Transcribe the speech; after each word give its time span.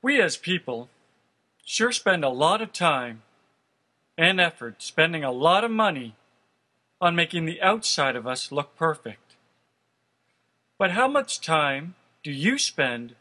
We 0.00 0.20
as 0.20 0.36
people 0.36 0.88
sure 1.64 1.92
spend 1.92 2.24
a 2.24 2.28
lot 2.28 2.62
of 2.62 2.72
time 2.72 3.22
and 4.16 4.40
effort 4.40 4.82
spending 4.82 5.24
a 5.24 5.32
lot 5.32 5.64
of 5.64 5.70
money 5.70 6.14
on 7.00 7.16
making 7.16 7.44
the 7.44 7.60
outside 7.60 8.16
of 8.16 8.26
us 8.26 8.52
look 8.52 8.76
perfect. 8.76 9.34
But 10.78 10.92
how 10.92 11.08
much 11.08 11.40
time 11.40 11.94
do 12.22 12.30
you 12.30 12.58
spend 12.58 13.16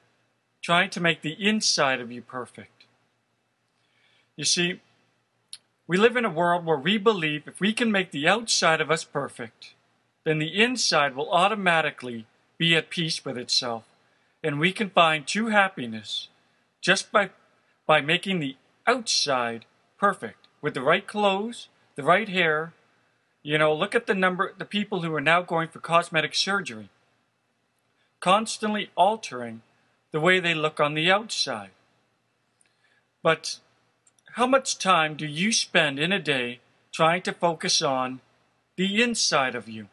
trying 0.62 0.90
to 0.92 1.02
make 1.02 1.22
the 1.22 1.36
inside 1.40 2.00
of 2.00 2.12
you 2.12 2.22
perfect? 2.22 2.86
You 4.36 4.44
see, 4.44 4.80
we 5.88 5.98
live 5.98 6.16
in 6.16 6.26
a 6.26 6.30
world 6.30 6.66
where 6.66 6.78
we 6.78 6.98
believe 6.98 7.48
if 7.48 7.60
we 7.60 7.74
can 7.74 7.92
make 7.92 8.12
the 8.12 8.28
outside 8.28 8.82
of 8.82 8.92
us 8.92 9.04
perfect, 9.04 9.74
then 10.26 10.38
the 10.38 10.62
inside 10.62 11.16
will 11.16 11.32
automatically 11.32 12.28
be 12.58 12.76
at 12.76 12.90
peace 12.90 13.24
with 13.24 13.38
itself, 13.38 13.84
and 14.44 14.60
we 14.60 14.72
can 14.72 14.90
find 14.90 15.26
true 15.26 15.48
happiness 15.48 16.28
just 16.82 17.12
by, 17.12 17.30
by 17.86 18.02
making 18.02 18.40
the 18.40 18.56
outside 18.86 19.66
perfect 19.98 20.48
with 20.62 20.74
the 20.74 20.82
right 20.82 21.06
clothes, 21.06 21.68
the 21.96 22.04
right 22.04 22.30
hair. 22.30 22.74
You 23.44 23.58
know, 23.58 23.74
look 23.74 23.96
at 23.96 24.08
the 24.08 24.14
number, 24.14 24.54
the 24.58 24.66
people 24.66 25.02
who 25.02 25.14
are 25.14 25.22
now 25.22 25.42
going 25.42 25.70
for 25.70 25.80
cosmetic 25.80 26.36
surgery, 26.36 26.90
constantly 28.20 28.90
altering 28.96 29.62
the 30.12 30.20
way 30.20 30.40
they 30.40 30.54
look 30.54 30.80
on 30.80 30.94
the 30.94 31.12
outside. 31.12 31.72
But 33.24 33.60
how 34.34 34.48
much 34.48 34.78
time 34.78 35.16
do 35.16 35.26
you 35.26 35.52
spend 35.52 36.00
in 36.00 36.12
a 36.12 36.20
day 36.20 36.60
trying 36.94 37.22
to 37.24 37.34
focus 37.34 37.82
on 37.82 38.22
the 38.76 39.02
inside 39.02 39.56
of 39.56 39.68
you? 39.68 39.88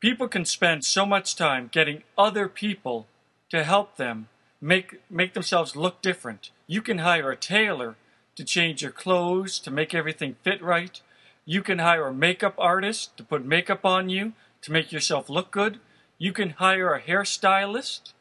People 0.00 0.28
can 0.28 0.44
spend 0.44 0.84
so 0.84 1.04
much 1.04 1.34
time 1.34 1.68
getting 1.70 2.02
other 2.16 2.48
people 2.48 3.06
to 3.50 3.64
help 3.64 3.96
them 3.96 4.28
make 4.60 5.00
make 5.10 5.34
themselves 5.34 5.76
look 5.76 6.02
different. 6.02 6.50
You 6.66 6.82
can 6.82 6.98
hire 6.98 7.30
a 7.30 7.36
tailor 7.36 7.96
to 8.36 8.44
change 8.44 8.82
your 8.82 8.90
clothes, 8.90 9.58
to 9.60 9.70
make 9.70 9.94
everything 9.94 10.36
fit 10.42 10.62
right. 10.62 11.00
You 11.44 11.62
can 11.62 11.78
hire 11.78 12.06
a 12.06 12.14
makeup 12.14 12.54
artist 12.58 13.16
to 13.16 13.24
put 13.24 13.44
makeup 13.44 13.84
on 13.84 14.08
you 14.08 14.32
to 14.62 14.72
make 14.72 14.92
yourself 14.92 15.28
look 15.30 15.50
good. 15.50 15.80
You 16.18 16.32
can 16.32 16.50
hire 16.50 16.94
a 16.94 17.00
hairstylist 17.00 18.12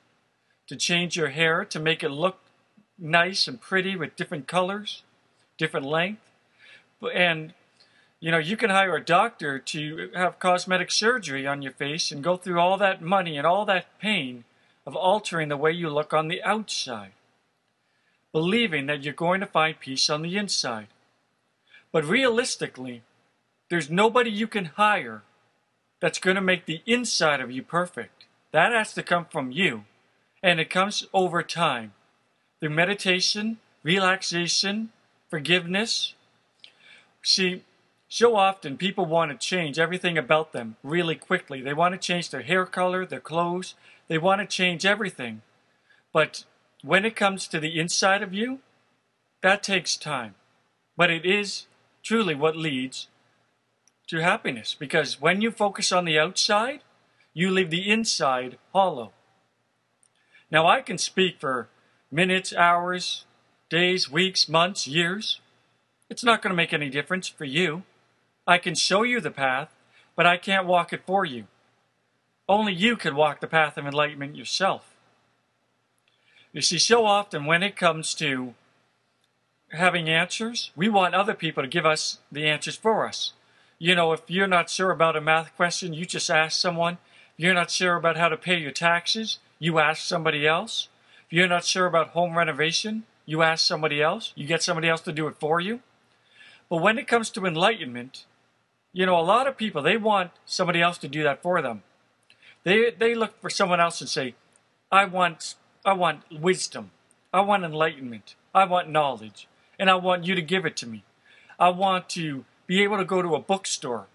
to 0.68 0.76
change 0.76 1.18
your 1.18 1.30
hair 1.30 1.66
to 1.66 1.80
make 1.80 2.04
it 2.04 2.10
look 2.10 2.40
nice 2.98 3.48
and 3.48 3.62
pretty 3.62 3.96
with 3.96 4.16
different 4.16 4.48
colors, 4.48 5.04
different 5.58 5.86
length. 5.86 6.22
And 7.14 7.54
you 8.20 8.32
know, 8.32 8.40
you 8.40 8.58
can 8.58 8.72
hire 8.72 8.96
a 8.96 9.04
doctor 9.04 9.60
to 9.60 10.10
have 10.16 10.40
cosmetic 10.40 10.90
surgery 10.90 11.46
on 11.46 11.62
your 11.62 11.74
face 11.74 12.12
and 12.12 12.24
go 12.24 12.36
through 12.36 12.60
all 12.60 12.78
that 12.78 13.02
money 13.02 13.38
and 13.38 13.46
all 13.46 13.66
that 13.66 14.00
pain 14.00 14.44
of 14.88 14.96
altering 14.96 15.50
the 15.50 15.58
way 15.58 15.72
you 15.74 15.90
look 15.90 16.14
on 16.14 16.30
the 16.30 16.42
outside, 16.44 17.12
believing 18.32 18.86
that 18.86 19.04
you're 19.04 19.14
going 19.14 19.42
to 19.42 19.46
find 19.46 19.78
peace 19.78 20.10
on 20.10 20.22
the 20.22 20.38
inside. 20.38 20.88
But 21.92 22.06
realistically, 22.06 23.04
there's 23.70 23.90
nobody 23.90 24.32
you 24.32 24.48
can 24.48 24.66
hire 24.66 25.24
that's 26.00 26.20
going 26.20 26.36
to 26.36 26.42
make 26.42 26.66
the 26.66 26.82
inside 26.86 27.42
of 27.42 27.52
you 27.52 27.64
perfect. 27.64 28.24
That 28.54 28.72
has 28.72 28.94
to 28.94 29.04
come 29.04 29.26
from 29.26 29.52
you, 29.52 29.84
and 30.42 30.58
it 30.58 30.70
comes 30.70 31.06
over 31.14 31.44
time 31.44 31.92
through 32.62 32.70
meditation, 32.70 33.58
relaxation, 33.84 34.90
forgiveness. 35.30 36.14
See, 37.22 37.64
so 38.10 38.36
often 38.36 38.78
people 38.78 39.06
want 39.06 39.32
to 39.32 39.38
change 39.38 39.78
everything 39.78 40.18
about 40.18 40.54
them 40.54 40.78
really 40.82 41.16
quickly. 41.16 41.62
They 41.62 41.74
want 41.74 41.94
to 41.94 42.00
change 42.00 42.30
their 42.30 42.42
hair 42.42 42.66
color, 42.66 43.06
their 43.06 43.20
clothes, 43.20 43.76
they 44.08 44.18
want 44.18 44.42
to 44.42 44.48
change 44.48 44.86
everything. 44.86 45.42
But 46.14 46.46
when 46.84 47.06
it 47.06 47.16
comes 47.16 47.48
to 47.48 47.60
the 47.60 47.80
inside 47.80 48.24
of 48.24 48.34
you, 48.34 48.60
that 49.42 49.62
takes 49.62 49.98
time. 49.98 50.36
But 50.96 51.12
it 51.12 51.26
is 51.26 51.68
truly 52.04 52.34
what 52.34 52.56
leads 52.56 53.08
to 54.08 54.22
happiness 54.22 54.74
because 54.74 55.20
when 55.20 55.42
you 55.42 55.52
focus 55.52 55.92
on 55.92 56.06
the 56.06 56.18
outside, 56.18 56.82
you 57.34 57.52
leave 57.52 57.70
the 57.70 57.90
inside 57.90 58.58
hollow. 58.74 59.12
Now, 60.50 60.66
I 60.66 60.82
can 60.82 60.98
speak 60.98 61.40
for 61.40 61.68
minutes, 62.10 62.54
hours, 62.54 63.26
days, 63.70 64.10
weeks, 64.10 64.48
months, 64.48 64.88
years. 64.88 65.42
It's 66.10 66.24
not 66.24 66.42
going 66.42 66.52
to 66.52 66.58
make 66.58 66.74
any 66.74 66.90
difference 66.90 67.28
for 67.28 67.44
you. 67.44 67.84
I 68.48 68.58
can 68.58 68.76
show 68.76 69.04
you 69.04 69.20
the 69.20 69.30
path, 69.30 69.76
but 70.16 70.26
I 70.26 70.38
can't 70.38 70.66
walk 70.66 70.94
it 70.94 71.06
for 71.06 71.26
you. 71.26 71.46
Only 72.48 72.74
you 72.74 72.96
can 72.96 73.16
walk 73.16 73.42
the 73.42 73.48
path 73.48 73.78
of 73.78 73.86
enlightenment 73.86 74.38
yourself. 74.38 74.96
You 76.54 76.62
see, 76.62 76.78
so 76.78 77.06
often 77.06 77.46
when 77.46 77.62
it 77.62 77.76
comes 77.76 78.14
to 78.16 78.54
having 79.72 80.08
answers, 80.08 80.72
we 80.76 80.88
want 80.88 81.14
other 81.14 81.34
people 81.34 81.62
to 81.62 81.68
give 81.68 81.86
us 81.86 82.20
the 82.32 82.46
answers 82.46 82.78
for 82.78 83.06
us. 83.06 83.34
You 83.80 83.96
know, 83.96 84.14
if 84.14 84.22
you're 84.28 84.48
not 84.48 84.70
sure 84.70 84.92
about 84.92 85.18
a 85.18 85.22
math 85.22 85.54
question, 85.58 85.94
you 85.94 86.06
just 86.06 86.30
ask 86.30 86.60
someone. 86.60 87.00
If 87.38 87.44
you're 87.44 87.54
not 87.54 87.70
sure 87.70 87.96
about 87.96 88.18
how 88.18 88.30
to 88.30 88.38
pay 88.38 88.58
your 88.58 88.72
taxes, 88.72 89.40
you 89.60 89.78
ask 89.78 90.02
somebody 90.02 90.48
else. 90.48 90.88
If 91.26 91.34
you're 91.34 91.50
not 91.50 91.66
sure 91.66 91.86
about 91.86 92.10
home 92.10 92.38
renovation, 92.38 93.04
you 93.26 93.44
ask 93.44 93.66
somebody 93.66 94.02
else. 94.02 94.32
You 94.36 94.48
get 94.48 94.64
somebody 94.64 94.88
else 94.88 95.02
to 95.02 95.12
do 95.12 95.28
it 95.28 95.36
for 95.38 95.60
you. 95.60 95.82
But 96.70 96.82
when 96.82 96.98
it 96.98 97.08
comes 97.08 97.30
to 97.32 97.46
enlightenment, 97.46 98.26
you 98.94 99.06
know, 99.06 99.20
a 99.20 99.22
lot 99.22 99.48
of 99.48 99.58
people, 99.58 99.82
they 99.82 99.98
want 99.98 100.32
somebody 100.46 100.82
else 100.82 100.98
to 101.00 101.08
do 101.08 101.24
that 101.24 101.42
for 101.42 101.62
them. 101.62 101.84
They, 102.64 102.92
they 102.92 103.16
look 103.16 103.40
for 103.42 103.50
someone 103.50 103.80
else 103.80 104.02
and 104.02 104.10
say, 104.10 104.36
I 104.92 105.06
want, 105.06 105.56
I 105.86 105.94
want 105.94 106.24
wisdom. 106.32 106.92
I 107.34 107.42
want 107.42 107.64
enlightenment. 107.64 108.36
I 108.54 108.66
want 108.66 108.90
knowledge. 108.90 109.48
And 109.80 109.90
I 109.90 109.96
want 109.96 110.26
you 110.26 110.36
to 110.36 110.42
give 110.42 110.66
it 110.66 110.76
to 110.78 110.88
me. 110.88 111.04
I 111.60 111.70
want 111.70 112.10
to 112.10 112.46
be 112.66 112.84
able 112.84 112.98
to 112.98 113.06
go 113.06 113.22
to 113.22 113.36
a 113.36 113.40
bookstore. 113.40 114.08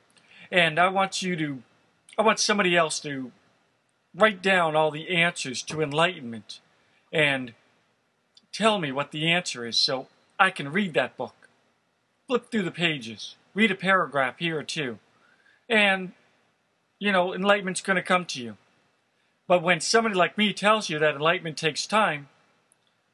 And 0.51 0.79
I 0.79 0.89
want 0.89 1.23
you 1.23 1.37
to, 1.37 1.63
I 2.19 2.23
want 2.23 2.39
somebody 2.39 2.77
else 2.77 3.01
to 3.01 3.33
write 4.15 4.43
down 4.43 4.77
all 4.77 4.91
the 4.91 5.09
answers 5.09 5.63
to 5.63 5.81
enlightenment 5.81 6.61
and 7.13 7.55
tell 8.53 8.79
me 8.79 8.93
what 8.93 9.11
the 9.11 9.31
answer 9.31 9.67
is 9.67 9.79
so 9.79 10.09
I 10.39 10.51
can 10.51 10.71
read 10.71 10.95
that 10.95 11.17
book. 11.17 11.42
Flip 12.33 12.51
through 12.51 12.63
the 12.63 12.71
pages 12.71 13.37
read 13.53 13.71
a 13.71 13.75
paragraph 13.75 14.39
here 14.39 14.59
or 14.59 14.63
two, 14.63 14.99
and 15.69 16.13
you 16.99 17.13
know, 17.13 17.35
enlightenment's 17.35 17.83
going 17.83 17.97
to 17.97 18.03
come 18.03 18.25
to 18.25 18.43
you. 18.43 18.57
But 19.47 19.63
when 19.63 19.83
somebody 19.83 20.15
like 20.15 20.39
me 20.39 20.55
tells 20.55 20.89
you 20.89 20.99
that 20.99 21.15
enlightenment 21.15 21.59
takes 21.59 21.87
time, 21.87 22.31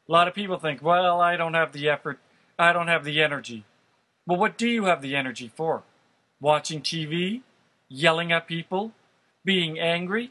a 0.09 0.13
lot 0.13 0.29
of 0.29 0.35
people 0.35 0.57
think, 0.57 0.83
well, 0.83 1.21
I 1.21 1.35
don't 1.35 1.55
have 1.55 1.73
the 1.73 1.89
effort, 1.89 2.21
I 2.61 2.73
don't 2.73 2.87
have 2.87 3.03
the 3.03 3.21
energy. 3.21 3.65
Well, 4.25 4.39
what 4.39 4.57
do 4.57 4.69
you 4.69 4.85
have 4.85 5.03
the 5.03 5.17
energy 5.17 5.51
for? 5.53 5.83
Watching 6.41 6.81
TV? 6.81 7.41
Yelling 7.89 8.31
at 8.31 8.47
people? 8.47 8.93
Being 9.45 9.81
angry? 9.81 10.31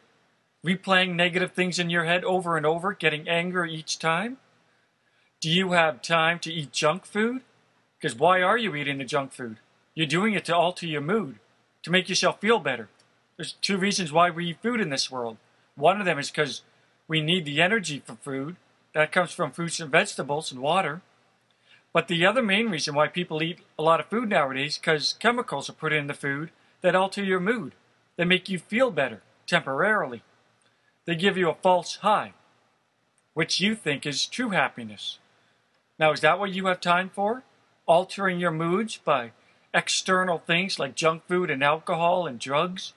Replaying 0.65 1.13
negative 1.15 1.51
things 1.51 1.77
in 1.77 1.89
your 1.89 2.05
head 2.05 2.23
over 2.23 2.55
and 2.55 2.65
over, 2.65 2.93
getting 2.93 3.27
angry 3.27 3.73
each 3.73 3.99
time? 3.99 4.37
Do 5.41 5.49
you 5.49 5.73
have 5.73 6.01
time 6.01 6.39
to 6.39 6.53
eat 6.53 6.71
junk 6.71 7.05
food? 7.05 7.41
Because 7.99 8.17
why 8.17 8.41
are 8.41 8.57
you 8.57 8.75
eating 8.75 8.97
the 8.97 9.05
junk 9.05 9.31
food? 9.31 9.57
You're 9.95 10.07
doing 10.07 10.33
it 10.33 10.45
to 10.45 10.55
alter 10.55 10.85
your 10.85 11.01
mood, 11.01 11.39
to 11.83 11.91
make 11.91 12.09
yourself 12.09 12.39
feel 12.39 12.59
better. 12.59 12.89
There's 13.35 13.53
two 13.53 13.77
reasons 13.77 14.11
why 14.11 14.29
we 14.29 14.47
eat 14.47 14.61
food 14.61 14.79
in 14.79 14.89
this 14.89 15.11
world. 15.11 15.37
One 15.75 15.99
of 15.99 16.05
them 16.05 16.19
is 16.19 16.29
because 16.29 16.61
we 17.07 17.21
need 17.21 17.45
the 17.45 17.61
energy 17.61 18.01
for 18.05 18.15
food. 18.15 18.57
That 18.93 19.11
comes 19.11 19.31
from 19.31 19.51
fruits 19.51 19.79
and 19.79 19.91
vegetables 19.91 20.51
and 20.51 20.61
water. 20.61 21.01
But 21.93 22.07
the 22.07 22.25
other 22.25 22.43
main 22.43 22.69
reason 22.69 22.93
why 22.93 23.07
people 23.07 23.41
eat 23.41 23.59
a 23.77 23.83
lot 23.83 23.99
of 23.99 24.07
food 24.07 24.29
nowadays 24.29 24.73
is 24.73 24.77
because 24.77 25.15
chemicals 25.19 25.69
are 25.69 25.73
put 25.73 25.93
in 25.93 26.07
the 26.07 26.13
food 26.13 26.51
that 26.81 26.95
alter 26.95 27.23
your 27.23 27.39
mood. 27.39 27.73
They 28.17 28.25
make 28.25 28.49
you 28.49 28.59
feel 28.59 28.91
better 28.91 29.21
temporarily. 29.45 30.21
They 31.05 31.15
give 31.15 31.37
you 31.37 31.49
a 31.49 31.55
false 31.55 31.97
high, 31.97 32.33
which 33.33 33.61
you 33.61 33.75
think 33.75 34.05
is 34.05 34.25
true 34.25 34.50
happiness. 34.50 35.19
Now, 36.00 36.11
is 36.11 36.21
that 36.21 36.38
what 36.38 36.51
you 36.51 36.65
have 36.67 36.81
time 36.81 37.09
for? 37.13 37.43
Altering 37.88 38.39
your 38.39 38.51
moods 38.51 38.98
by 38.98 39.31
external 39.74 40.39
things 40.39 40.78
like 40.78 40.95
junk 40.95 41.24
food 41.28 41.50
and 41.50 41.63
alcohol 41.63 42.28
and 42.28 42.39
drugs, 42.39 42.94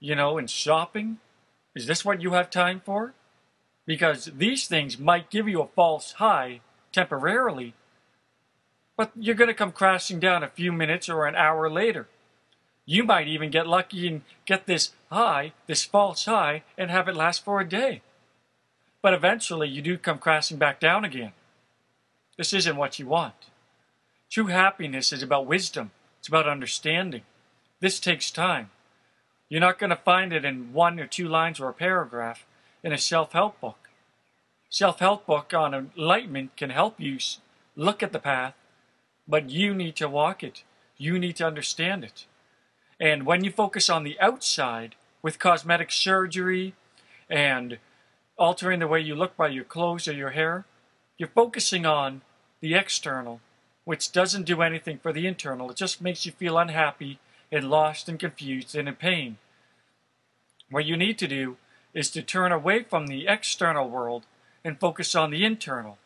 you 0.00 0.14
know, 0.14 0.38
and 0.38 0.48
shopping? 0.48 1.18
Is 1.74 1.86
this 1.86 2.04
what 2.04 2.22
you 2.22 2.32
have 2.32 2.50
time 2.50 2.80
for? 2.84 3.14
Because 3.86 4.26
these 4.36 4.66
things 4.66 4.98
might 4.98 5.30
give 5.30 5.48
you 5.48 5.60
a 5.60 5.68
false 5.68 6.12
high 6.12 6.60
temporarily, 6.92 7.74
but 8.96 9.12
you're 9.14 9.34
going 9.34 9.48
to 9.48 9.54
come 9.54 9.72
crashing 9.72 10.18
down 10.18 10.42
a 10.42 10.48
few 10.48 10.72
minutes 10.72 11.08
or 11.08 11.26
an 11.26 11.36
hour 11.36 11.70
later. 11.70 12.08
You 12.84 13.04
might 13.04 13.28
even 13.28 13.50
get 13.50 13.66
lucky 13.66 14.08
and 14.08 14.22
get 14.46 14.66
this 14.66 14.92
high, 15.12 15.52
this 15.66 15.84
false 15.84 16.24
high, 16.24 16.62
and 16.76 16.90
have 16.90 17.08
it 17.08 17.14
last 17.14 17.44
for 17.44 17.60
a 17.60 17.68
day. 17.68 18.00
But 19.02 19.14
eventually 19.14 19.68
you 19.68 19.82
do 19.82 19.98
come 19.98 20.18
crashing 20.18 20.56
back 20.56 20.80
down 20.80 21.04
again. 21.04 21.32
This 22.36 22.52
isn't 22.52 22.76
what 22.76 22.98
you 22.98 23.06
want. 23.06 23.34
True 24.30 24.46
happiness 24.46 25.12
is 25.12 25.22
about 25.22 25.46
wisdom. 25.46 25.90
It's 26.18 26.28
about 26.28 26.48
understanding. 26.48 27.22
This 27.80 27.98
takes 27.98 28.30
time. 28.30 28.70
You're 29.48 29.60
not 29.60 29.78
going 29.78 29.90
to 29.90 29.96
find 29.96 30.32
it 30.32 30.44
in 30.44 30.72
one 30.74 31.00
or 31.00 31.06
two 31.06 31.26
lines 31.28 31.58
or 31.58 31.70
a 31.70 31.74
paragraph 31.74 32.44
in 32.82 32.92
a 32.92 32.98
self-help 32.98 33.60
book. 33.60 33.88
self-help 34.70 35.24
book 35.26 35.54
on 35.54 35.72
enlightenment 35.74 36.54
can 36.56 36.68
help 36.70 37.00
you 37.00 37.18
look 37.74 38.02
at 38.02 38.12
the 38.12 38.18
path, 38.18 38.54
but 39.26 39.48
you 39.48 39.74
need 39.74 39.96
to 39.96 40.08
walk 40.08 40.42
it. 40.42 40.62
You 40.98 41.18
need 41.18 41.36
to 41.36 41.46
understand 41.46 42.04
it. 42.04 42.26
And 43.00 43.24
when 43.24 43.44
you 43.44 43.50
focus 43.50 43.88
on 43.88 44.04
the 44.04 44.20
outside 44.20 44.94
with 45.22 45.38
cosmetic 45.38 45.90
surgery 45.90 46.74
and 47.30 47.78
altering 48.36 48.80
the 48.80 48.86
way 48.88 49.00
you 49.00 49.14
look 49.14 49.36
by 49.36 49.48
your 49.48 49.64
clothes 49.64 50.06
or 50.06 50.12
your 50.12 50.30
hair, 50.30 50.66
you're 51.16 51.28
focusing 51.28 51.86
on 51.86 52.22
the 52.60 52.74
external, 52.74 53.40
which 53.88 54.12
doesn't 54.12 54.44
do 54.44 54.60
anything 54.60 54.98
for 54.98 55.14
the 55.14 55.26
internal. 55.26 55.70
It 55.70 55.76
just 55.78 56.02
makes 56.02 56.26
you 56.26 56.32
feel 56.32 56.58
unhappy 56.58 57.18
and 57.50 57.70
lost 57.70 58.06
and 58.06 58.20
confused 58.20 58.76
and 58.76 58.86
in 58.86 58.94
pain. 58.94 59.38
What 60.68 60.84
you 60.84 60.94
need 60.94 61.16
to 61.20 61.26
do 61.26 61.56
is 61.94 62.10
to 62.10 62.20
turn 62.20 62.52
away 62.52 62.82
from 62.82 63.06
the 63.06 63.26
external 63.26 63.88
world 63.88 64.26
and 64.62 64.78
focus 64.78 65.14
on 65.14 65.30
the 65.30 65.42
internal. 65.42 65.96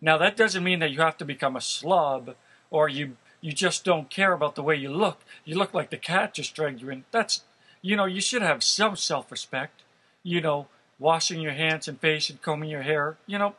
Now, 0.00 0.18
that 0.18 0.36
doesn't 0.36 0.64
mean 0.64 0.80
that 0.80 0.90
you 0.90 0.98
have 0.98 1.16
to 1.18 1.24
become 1.24 1.54
a 1.54 1.60
slob 1.60 2.34
or 2.68 2.88
you 2.88 3.16
you 3.40 3.52
just 3.52 3.84
don't 3.84 4.10
care 4.10 4.32
about 4.32 4.56
the 4.56 4.64
way 4.64 4.74
you 4.74 4.90
look. 4.90 5.20
You 5.44 5.56
look 5.56 5.72
like 5.72 5.90
the 5.90 5.98
cat 5.98 6.34
just 6.34 6.52
dragged 6.52 6.80
you 6.80 6.90
in. 6.90 7.04
That's, 7.12 7.44
you 7.80 7.94
know, 7.94 8.06
you 8.06 8.20
should 8.20 8.42
have 8.42 8.64
some 8.64 8.96
self-respect. 8.96 9.84
You 10.24 10.40
know, 10.40 10.66
washing 10.98 11.40
your 11.40 11.52
hands 11.52 11.86
and 11.86 12.00
face 12.00 12.28
and 12.28 12.42
combing 12.42 12.70
your 12.70 12.82
hair. 12.82 13.18
You 13.28 13.38
know, 13.38 13.54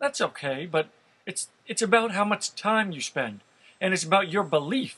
that's 0.00 0.20
okay, 0.20 0.66
but 0.66 0.88
it's 1.26 1.48
it's 1.66 1.82
about 1.82 2.12
how 2.12 2.24
much 2.24 2.54
time 2.54 2.92
you 2.92 3.00
spend, 3.00 3.40
and 3.80 3.94
it's 3.94 4.04
about 4.04 4.32
your 4.32 4.42
belief. 4.42 4.96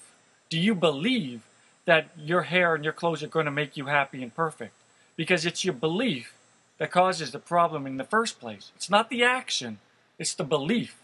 Do 0.49 0.59
you 0.59 0.75
believe 0.75 1.43
that 1.85 2.09
your 2.17 2.43
hair 2.43 2.75
and 2.75 2.85
your 2.85 2.93
clothes 2.93 3.23
are 3.23 3.29
going 3.29 3.45
to 3.47 3.51
make 3.51 3.77
you 3.77 3.87
happy 3.87 4.23
and 4.23 4.35
perfect? 4.35 4.75
Because 5.17 5.45
it's 5.47 5.65
your 5.65 5.75
belief 5.75 6.35
that 6.79 6.91
causes 6.91 7.31
the 7.31 7.39
problem 7.39 7.87
in 7.87 7.97
the 7.97 8.05
first 8.05 8.41
place. 8.41 8.73
It's 8.75 8.91
not 8.91 9.11
the 9.11 9.23
action, 9.23 9.79
it's 10.19 10.35
the 10.35 10.45
belief 10.45 10.97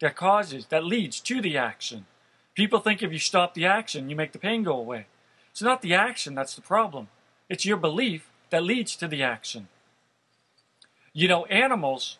that 0.00 0.16
causes, 0.16 0.66
that 0.66 0.84
leads 0.84 1.20
to 1.20 1.40
the 1.40 1.56
action. 1.56 2.06
People 2.54 2.80
think 2.80 3.02
if 3.02 3.12
you 3.12 3.18
stop 3.18 3.54
the 3.54 3.66
action, 3.66 4.08
you 4.08 4.16
make 4.16 4.32
the 4.32 4.38
pain 4.38 4.62
go 4.62 4.76
away. 4.76 5.06
It's 5.50 5.62
not 5.62 5.82
the 5.82 5.94
action 5.94 6.34
that's 6.34 6.54
the 6.54 6.60
problem. 6.60 7.08
It's 7.48 7.64
your 7.66 7.76
belief 7.76 8.28
that 8.50 8.62
leads 8.62 8.96
to 8.96 9.08
the 9.08 9.22
action. 9.22 9.68
You 11.12 11.28
know, 11.28 11.44
animals, 11.46 12.18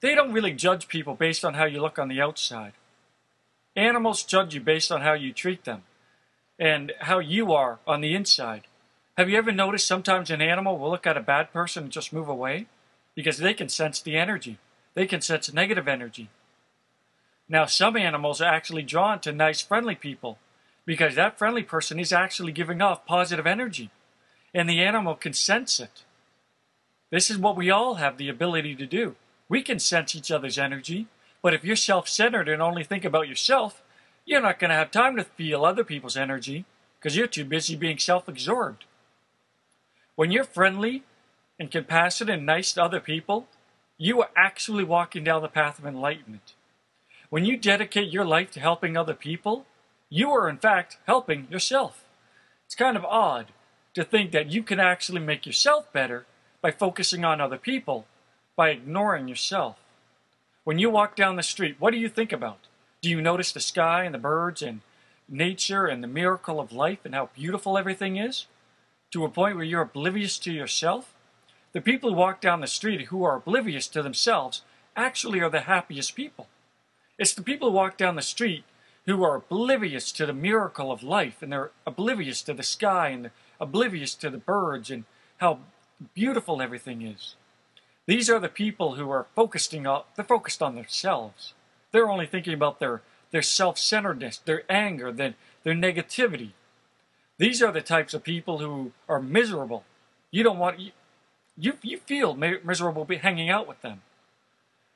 they 0.00 0.14
don't 0.14 0.32
really 0.32 0.52
judge 0.52 0.88
people 0.88 1.14
based 1.14 1.44
on 1.44 1.54
how 1.54 1.64
you 1.64 1.80
look 1.80 1.98
on 1.98 2.08
the 2.08 2.20
outside. 2.20 2.72
Animals 3.74 4.22
judge 4.22 4.54
you 4.54 4.60
based 4.60 4.90
on 4.92 5.00
how 5.00 5.12
you 5.12 5.32
treat 5.32 5.64
them 5.64 5.82
and 6.58 6.92
how 7.00 7.18
you 7.18 7.52
are 7.52 7.78
on 7.86 8.00
the 8.00 8.14
inside. 8.14 8.62
Have 9.16 9.28
you 9.28 9.36
ever 9.36 9.52
noticed 9.52 9.86
sometimes 9.86 10.30
an 10.30 10.40
animal 10.40 10.78
will 10.78 10.90
look 10.90 11.06
at 11.06 11.16
a 11.16 11.22
bad 11.22 11.52
person 11.52 11.84
and 11.84 11.92
just 11.92 12.12
move 12.12 12.28
away? 12.28 12.66
Because 13.14 13.38
they 13.38 13.54
can 13.54 13.68
sense 13.68 14.00
the 14.00 14.16
energy. 14.16 14.58
They 14.94 15.06
can 15.06 15.20
sense 15.20 15.52
negative 15.52 15.88
energy. 15.88 16.28
Now, 17.48 17.66
some 17.66 17.96
animals 17.96 18.40
are 18.40 18.52
actually 18.52 18.82
drawn 18.82 19.20
to 19.20 19.32
nice, 19.32 19.60
friendly 19.62 19.94
people 19.94 20.38
because 20.84 21.14
that 21.14 21.38
friendly 21.38 21.62
person 21.62 21.98
is 21.98 22.12
actually 22.12 22.52
giving 22.52 22.80
off 22.80 23.06
positive 23.06 23.46
energy 23.46 23.90
and 24.54 24.68
the 24.68 24.80
animal 24.80 25.14
can 25.14 25.32
sense 25.32 25.80
it. 25.80 26.02
This 27.10 27.30
is 27.30 27.38
what 27.38 27.56
we 27.56 27.70
all 27.70 27.94
have 27.94 28.18
the 28.18 28.28
ability 28.28 28.74
to 28.76 28.86
do. 28.86 29.16
We 29.48 29.62
can 29.62 29.78
sense 29.78 30.14
each 30.14 30.30
other's 30.30 30.58
energy, 30.58 31.06
but 31.42 31.54
if 31.54 31.64
you're 31.64 31.76
self 31.76 32.08
centered 32.08 32.48
and 32.48 32.60
only 32.60 32.84
think 32.84 33.04
about 33.04 33.28
yourself, 33.28 33.82
you're 34.24 34.42
not 34.42 34.58
going 34.58 34.70
to 34.70 34.76
have 34.76 34.90
time 34.90 35.16
to 35.16 35.24
feel 35.24 35.64
other 35.64 35.84
people's 35.84 36.16
energy 36.16 36.66
because 36.98 37.16
you're 37.16 37.26
too 37.26 37.44
busy 37.44 37.76
being 37.76 37.98
self 37.98 38.28
absorbed. 38.28 38.84
When 40.16 40.30
you're 40.30 40.44
friendly 40.44 41.04
and 41.58 41.70
compassionate 41.70 42.34
and 42.34 42.46
nice 42.46 42.72
to 42.74 42.82
other 42.82 43.00
people, 43.00 43.48
you 43.96 44.20
are 44.20 44.30
actually 44.36 44.84
walking 44.84 45.24
down 45.24 45.42
the 45.42 45.48
path 45.48 45.78
of 45.78 45.86
enlightenment. 45.86 46.54
When 47.30 47.44
you 47.44 47.56
dedicate 47.56 48.12
your 48.12 48.24
life 48.24 48.50
to 48.52 48.60
helping 48.60 48.96
other 48.96 49.14
people, 49.14 49.66
you 50.08 50.30
are 50.30 50.48
in 50.48 50.58
fact 50.58 50.98
helping 51.06 51.46
yourself. 51.50 52.04
It's 52.66 52.74
kind 52.74 52.96
of 52.96 53.04
odd 53.04 53.46
to 53.94 54.04
think 54.04 54.30
that 54.32 54.50
you 54.50 54.62
can 54.62 54.80
actually 54.80 55.20
make 55.20 55.46
yourself 55.46 55.92
better 55.92 56.26
by 56.60 56.70
focusing 56.70 57.24
on 57.24 57.40
other 57.40 57.58
people, 57.58 58.06
by 58.58 58.68
ignoring 58.68 59.28
yourself. 59.28 59.78
When 60.64 60.78
you 60.78 60.90
walk 60.90 61.16
down 61.16 61.36
the 61.36 61.42
street, 61.42 61.76
what 61.78 61.92
do 61.92 61.98
you 61.98 62.10
think 62.10 62.32
about? 62.32 62.58
Do 63.00 63.08
you 63.08 63.22
notice 63.22 63.52
the 63.52 63.60
sky 63.60 64.04
and 64.04 64.14
the 64.14 64.18
birds 64.18 64.60
and 64.60 64.80
nature 65.30 65.86
and 65.86 66.02
the 66.02 66.08
miracle 66.08 66.60
of 66.60 66.72
life 66.72 66.98
and 67.04 67.14
how 67.14 67.30
beautiful 67.34 67.78
everything 67.78 68.16
is? 68.16 68.46
to 69.10 69.24
a 69.24 69.28
point 69.28 69.56
where 69.56 69.64
you're 69.64 69.82
oblivious 69.82 70.38
to 70.38 70.52
yourself, 70.52 71.14
the 71.72 71.80
people 71.80 72.10
who 72.10 72.16
walk 72.16 72.40
down 72.40 72.60
the 72.60 72.66
street 72.66 73.06
who 73.06 73.24
are 73.24 73.36
oblivious 73.36 73.88
to 73.88 74.02
themselves 74.02 74.62
actually 74.96 75.40
are 75.40 75.50
the 75.50 75.60
happiest 75.60 76.14
people. 76.14 76.48
It's 77.18 77.34
the 77.34 77.42
people 77.42 77.70
who 77.70 77.76
walk 77.76 77.96
down 77.96 78.16
the 78.16 78.22
street 78.22 78.64
who 79.06 79.22
are 79.22 79.36
oblivious 79.36 80.12
to 80.12 80.26
the 80.26 80.32
miracle 80.32 80.92
of 80.92 81.02
life 81.02 81.42
and 81.42 81.52
they're 81.52 81.70
oblivious 81.86 82.42
to 82.42 82.54
the 82.54 82.62
sky 82.62 83.08
and 83.08 83.30
oblivious 83.60 84.14
to 84.16 84.30
the 84.30 84.38
birds 84.38 84.90
and 84.90 85.04
how 85.38 85.60
beautiful 86.14 86.60
everything 86.60 87.02
is. 87.02 87.34
These 88.08 88.28
are 88.28 88.40
the 88.40 88.48
people 88.48 88.96
who 88.96 89.08
are 89.10 89.28
focusing 89.36 89.86
on 89.86 90.02
they're 90.16 90.24
focused 90.24 90.62
on 90.62 90.74
themselves. 90.74 91.54
They're 91.92 92.10
only 92.10 92.26
thinking 92.26 92.54
about 92.54 92.80
their 92.80 93.02
their 93.30 93.42
self-centeredness, 93.42 94.38
their 94.38 94.64
anger, 94.68 95.12
their, 95.12 95.34
their 95.62 95.74
negativity, 95.74 96.52
these 97.38 97.62
are 97.62 97.70
the 97.70 97.80
types 97.80 98.14
of 98.14 98.24
people 98.24 98.58
who 98.58 98.92
are 99.08 99.22
miserable. 99.22 99.84
You 100.30 100.42
don't 100.42 100.58
want 100.58 100.80
you 100.80 100.90
you, 101.60 101.72
you 101.82 101.98
feel 101.98 102.36
miserable 102.36 103.04
hanging 103.20 103.50
out 103.50 103.66
with 103.66 103.80
them. 103.82 104.02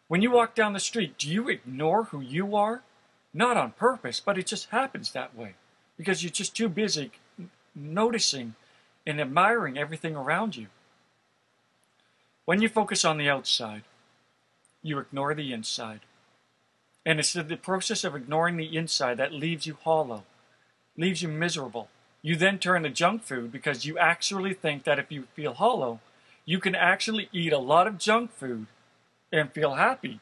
When 0.07 0.23
you 0.23 0.31
walk 0.31 0.55
down 0.55 0.75
the 0.75 0.81
street, 0.81 1.19
do 1.19 1.29
you 1.29 1.49
ignore 1.49 2.05
who 2.05 2.21
you 2.21 2.55
are? 2.55 2.83
Not 3.35 3.57
on 3.57 3.73
purpose, 3.73 4.21
but 4.21 4.39
it 4.39 4.47
just 4.47 4.69
happens 4.69 5.11
that 5.11 5.35
way 5.35 5.55
because 5.97 6.23
you're 6.23 6.31
just 6.31 6.55
too 6.55 6.69
busy 6.69 7.11
noticing 7.75 8.55
and 9.07 9.21
admiring 9.21 9.79
everything 9.79 10.15
around 10.15 10.55
you. 10.55 10.67
When 12.53 12.61
you 12.61 12.69
focus 12.69 13.03
on 13.03 13.17
the 13.17 13.31
outside, 13.31 13.81
you 14.83 14.99
ignore 14.99 15.35
the 15.35 15.55
inside. 15.55 16.01
And 17.07 17.19
it's 17.19 17.33
the 17.33 17.57
process 17.57 18.05
of 18.05 18.15
ignoring 18.15 18.59
the 18.59 18.77
inside 18.77 19.17
that 19.17 19.33
leaves 19.33 19.67
you 19.67 19.79
hollow, 19.83 20.25
leaves 20.95 21.23
you 21.23 21.29
miserable, 21.29 21.89
you 22.21 22.37
then 22.37 22.59
turn 22.59 22.83
to 22.83 22.91
junk 22.91 23.23
food 23.23 23.53
because 23.53 23.87
you 23.87 23.97
actually 23.97 24.53
think 24.53 24.85
that 24.85 24.99
if 24.99 25.11
you 25.11 25.29
feel 25.35 25.55
hollow, 25.55 26.01
you 26.45 26.59
can 26.59 26.75
actually 26.75 27.31
eat 27.33 27.55
a 27.55 27.59
lot 27.59 27.87
of 27.87 27.97
junk 27.97 28.31
food 28.33 28.67
and 29.33 29.51
feel 29.51 29.77
happy. 29.77 30.21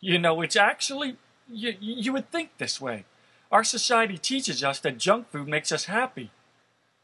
You 0.00 0.18
know, 0.18 0.40
it's 0.40 0.56
actually, 0.56 1.18
you, 1.48 1.76
you 1.78 2.12
would 2.14 2.32
think 2.32 2.50
this 2.58 2.80
way. 2.80 3.04
Our 3.52 3.62
society 3.62 4.18
teaches 4.18 4.64
us 4.64 4.80
that 4.80 4.98
junk 4.98 5.30
food 5.30 5.46
makes 5.46 5.70
us 5.70 5.84
happy. 5.84 6.32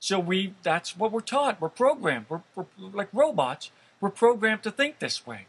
So 0.00 0.18
we, 0.18 0.54
that's 0.64 0.96
what 0.96 1.12
we're 1.12 1.20
taught. 1.20 1.60
We're 1.60 1.68
programmed. 1.68 2.26
We're, 2.28 2.42
we're 2.56 2.66
like 2.92 3.10
robots. 3.12 3.70
We're 4.00 4.10
programmed 4.10 4.62
to 4.62 4.70
think 4.70 4.98
this 4.98 5.26
way. 5.26 5.46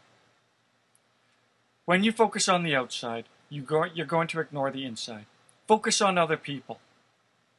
When 1.86 2.04
you 2.04 2.12
focus 2.12 2.48
on 2.48 2.62
the 2.62 2.76
outside, 2.76 3.24
you 3.48 3.62
go, 3.62 3.84
you're 3.84 4.06
going 4.06 4.28
to 4.28 4.40
ignore 4.40 4.70
the 4.70 4.84
inside. 4.84 5.24
Focus 5.66 6.02
on 6.02 6.18
other 6.18 6.36
people. 6.36 6.78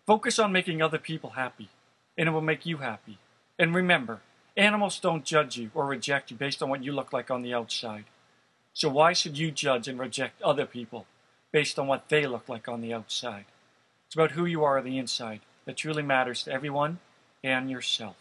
Focus 0.05 0.37
on 0.37 0.51
making 0.51 0.81
other 0.81 0.99
people 0.99 1.31
happy, 1.31 1.69
and 2.17 2.29
it 2.29 2.31
will 2.31 2.41
make 2.41 2.65
you 2.65 2.77
happy. 2.77 3.17
And 3.57 3.73
remember, 3.73 4.21
animals 4.55 4.99
don't 4.99 5.25
judge 5.25 5.57
you 5.57 5.71
or 5.73 5.85
reject 5.85 6.29
you 6.29 6.37
based 6.37 6.61
on 6.61 6.69
what 6.69 6.83
you 6.83 6.91
look 6.91 7.11
like 7.11 7.31
on 7.31 7.41
the 7.41 7.53
outside. 7.53 8.05
So 8.73 8.89
why 8.89 9.13
should 9.13 9.37
you 9.37 9.51
judge 9.51 9.87
and 9.87 9.99
reject 9.99 10.41
other 10.41 10.65
people 10.65 11.05
based 11.51 11.79
on 11.79 11.87
what 11.87 12.09
they 12.09 12.27
look 12.27 12.47
like 12.47 12.67
on 12.67 12.81
the 12.81 12.93
outside? 12.93 13.45
It's 14.07 14.15
about 14.15 14.31
who 14.31 14.45
you 14.45 14.63
are 14.63 14.77
on 14.77 14.85
the 14.85 14.97
inside 14.97 15.41
that 15.65 15.77
truly 15.77 16.03
matters 16.03 16.43
to 16.43 16.51
everyone 16.51 16.99
and 17.43 17.69
yourself. 17.69 18.15